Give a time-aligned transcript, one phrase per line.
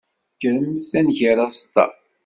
[0.41, 1.85] Kremt ad nger aẓeṭṭa.